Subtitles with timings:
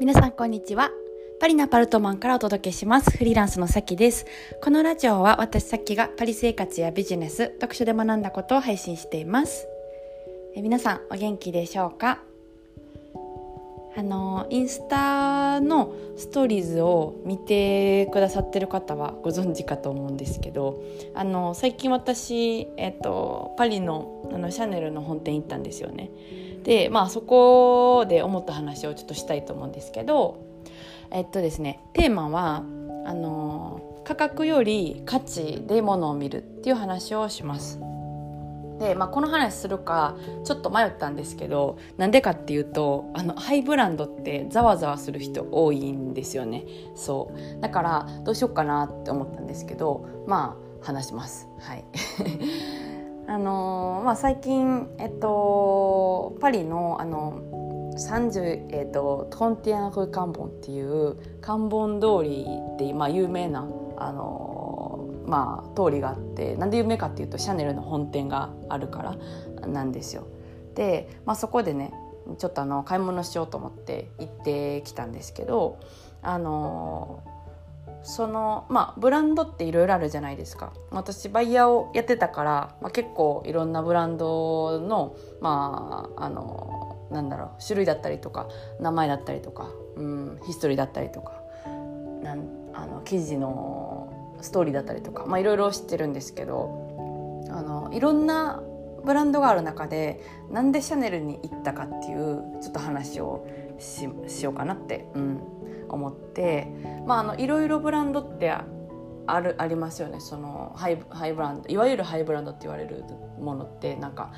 [0.00, 0.90] 皆さんこんにちは。
[1.40, 3.10] パリのパルトマンからお届けします。
[3.18, 4.24] フリーランスのさきです。
[4.64, 9.68] このラジオは私さきがパリ生活やビジネス読書で学んだことを配信しています。
[10.56, 12.22] え皆さんお元気でしょうか？
[13.94, 20.80] あのインスタのストーリーズを見てくださってる方はご存知かと思うんですけど
[21.12, 26.10] あの最近私、えっと、パリのあのシャネルの本店行ったんですよね。
[26.64, 30.44] でまあそこで思った話をちょっとしたいと思うんですけど
[31.10, 32.62] えっとですねテーマは
[33.06, 37.80] あの価格より価値で物を見るっていう話をします。
[38.80, 46.64] で、まあ、この話するかちょっと迷ったんですけどなんでかっていうとあのハイブランドってざわざわする人多いんですよね
[46.96, 51.84] そうだからどうしようかなって思ったんですけどまあ話しますはい
[53.30, 57.46] あの、まあ最近えっとパリのあの
[57.96, 63.68] 30、えーと、トンティアン・ル・カンボンっていうカンボン通りってまあ有名な
[63.98, 69.16] あのまあ、通りがあってなんで有名かっていうとシャネルの本店があるか
[69.60, 70.26] らなんですよ。
[70.74, 71.92] で、まあ、そこでね
[72.38, 75.78] ちょっとあの買い物しようと思って行ってきたんですけど
[76.22, 77.22] あの
[78.02, 80.72] そのまあブランドっていろいろあるじゃないですか。
[80.90, 88.48] 私バイヤーをやってたから、まあ、結構いろんなブランドのまああのなんだろう種類だったりとか
[88.80, 91.32] 名前だったりとか、うん、ヒストリーだったりとか
[92.22, 98.62] なんあの記事のストーリーだったりとか、まあ、いろいろ知ってるんですけどあのいろんな
[99.04, 103.46] ブランドがある中でなんでシャネルに行ったかっていうちょっと話を
[103.80, 105.40] ししようかなって、うん、
[105.88, 106.68] 思って、
[107.06, 110.20] まあ、あのいろいろブランドってあるありますよね。
[110.20, 113.04] そのハイハイブランドいわゆるハイブランドって言われる
[113.38, 114.32] ものってなんか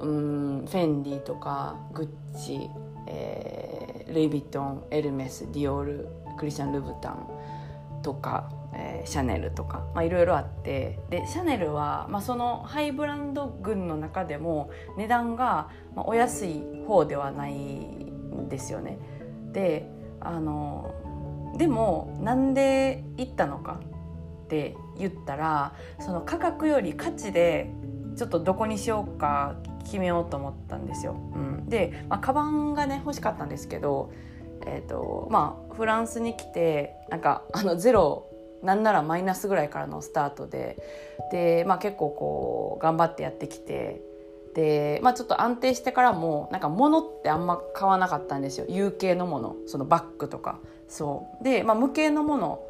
[0.00, 2.70] うんフェンディとかグッチ、
[3.06, 7.28] えー、ルイ・ヴィトンエルメスディオールクリスチャン・ルブタン
[8.02, 18.11] とかえー、シャネルとかまあいろいろあってでシャネルは、まあ、そのハイブランド群の中でも値段が、まあ、お安い方ではない
[18.48, 18.98] ですよね。
[19.52, 19.88] で
[20.20, 20.94] あの
[21.56, 23.80] でもなんで行ったのか
[24.44, 27.70] って言ったらその価格より価値で
[28.16, 31.16] ちょっとどこにしようか決めようと思ったんですよ。
[31.34, 34.12] うん、で、まあ、カバンがね欲しかったんですけど
[34.66, 38.28] えーとまあ、フランスに来てなんかあのゼロ
[38.62, 40.78] なんならマイナスぐらいからのスタートで
[41.32, 44.02] で、まあ、結構こう頑張ってやってきて
[44.54, 48.66] で、まあ、ちょっと安定してからもなんか物ってあんま買わなかったんですよ。
[48.68, 49.56] 有形のもの。
[49.66, 50.58] そのバッグとか。
[50.88, 51.44] そう。
[51.44, 52.62] で、まあ、無形のもの、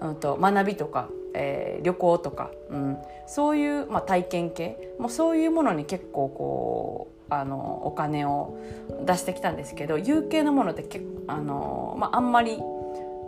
[0.00, 4.94] うんと、学びとか、えー、旅行とか、うん、そういう、まあ、体験系。
[4.98, 8.58] もうそういうものに結構こうあのお金を
[9.04, 12.58] 出してきたんですけど有形のものって結あの、まあ、あんまり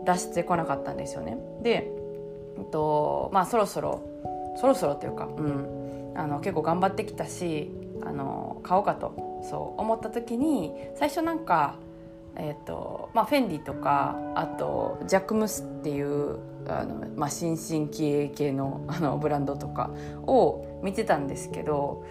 [0.06, 1.36] 出してこなかったんですよね。
[1.62, 1.90] で
[2.58, 4.02] えっとまあそろそろ
[4.58, 7.70] そろそろというか、うん、あの結構頑張ってきたし
[8.04, 11.76] あの買おうかとそう思った時に最初なんか、
[12.36, 19.90] えーとまあ、フェンディとかあとジャックムスっていうあの、まあ、新進気鋭系のあのブランドとか
[20.26, 22.04] を見てたんですけど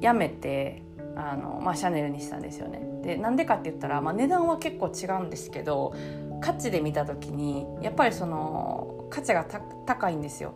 [0.00, 0.82] やめて
[1.16, 2.80] あの、まあ、シャネルにしたんですよね。
[3.02, 5.94] でなんでかって言ったら、まあ、値段は結構違うんですけど
[6.40, 9.44] 価値で見た時にやっぱりその価値が
[9.86, 10.54] 高いんですよ。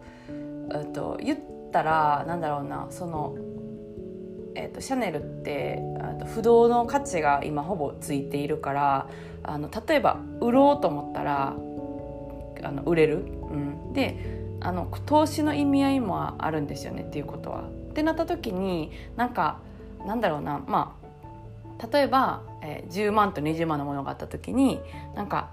[0.73, 1.39] えっと言っ
[1.73, 3.35] たらなんだろうなその、
[4.55, 5.81] えっと、シャネルって
[6.25, 9.09] と不動の価値が今ほぼついているから
[9.43, 11.55] あの例えば売ろうと思ったら
[12.63, 13.17] あの売れる？
[13.19, 14.17] うん、で
[14.61, 17.63] あの投資の意味合いもあるんですよねっていうことは。
[17.63, 19.61] ってなった時になんか
[20.05, 20.97] なんだろうなま
[21.79, 24.81] あ例えば、えー、10万と20万のものがあった時に
[25.15, 25.51] なんか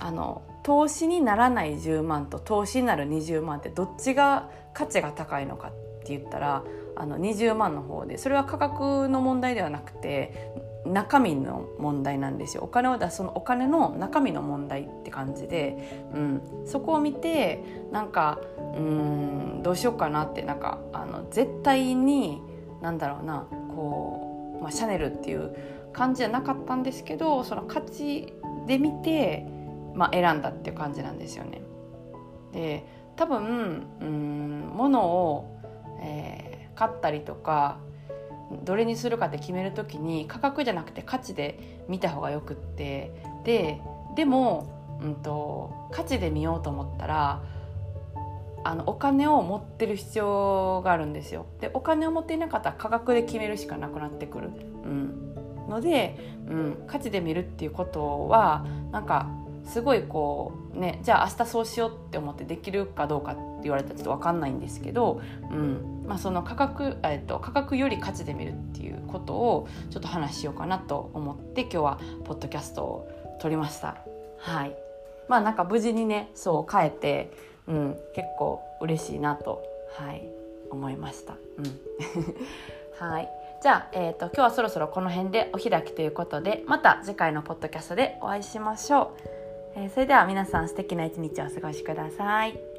[0.00, 5.70] あの投資にならない10万と投資になる20万ってどっちが価値が高いのかっ
[6.04, 6.64] て言ったら
[6.96, 10.52] あの20万の方でそれは価格の問題ではなくて
[10.86, 17.62] 中身の問題なんですよお金を出すそのお金の中身の問題って感じで、うん、そこを見て
[17.92, 18.40] なんか
[18.76, 22.40] うんどうしようかなってなんかあの絶対に
[22.80, 25.56] なんだろうなこう、まあ、シャネルっていう
[25.92, 28.32] 感じじゃなかったんですけどその価値
[28.66, 29.46] で見て、
[29.94, 31.62] まあ、選んだっていう感じなんですよね。
[32.52, 32.84] で
[33.16, 35.58] 多分うん物を、
[36.00, 36.45] えー、
[36.76, 37.78] 買ったりとか
[38.64, 43.12] どれにするかって決める時に価格じゃなくて価値で見た方がよくって
[43.44, 43.80] で
[44.14, 47.42] でも、うんと、価値で見ようと思ったら
[48.64, 51.46] あのお金を持ってる必要があるんですよ。
[51.60, 54.50] でお金を持っていなかったら価格で決めるしかなくなってくる。
[54.84, 55.34] うん、
[55.68, 56.16] ので、
[56.48, 59.28] うん、価値で見るっていうことはなんか
[59.64, 65.20] すごいこうねじゃあ明日そうしようって思ってできるかどうかって言われたらちょっと分かんないんですけど、
[65.50, 73.96] うんまあ、その価格、えっと、価格より価値で見るっていうことをちょっと話しようかなと思って今日はポッドキャストを撮りました。
[74.38, 74.76] はい
[75.28, 77.32] まあなんか無事にねそう変えて、
[77.66, 79.62] うん、結構嬉しいなと、
[79.98, 80.22] はい、
[80.70, 81.34] 思いました。
[81.58, 81.80] うん
[83.10, 83.28] はい
[83.62, 89.36] じゃあ、えーと、今日はそろそろこの辺でお開きということでまた次回のポッドキャストでお会いしましょう。
[89.76, 92.75] え、それでは皆さん素敵な一日をお過ごしください。